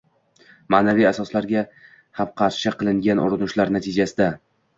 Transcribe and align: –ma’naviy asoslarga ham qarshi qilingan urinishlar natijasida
–ma’naviy 0.75 1.05
asoslarga 1.09 1.61
ham 2.21 2.31
qarshi 2.41 2.73
qilingan 2.81 3.23
urinishlar 3.27 3.73
natijasida 3.79 4.33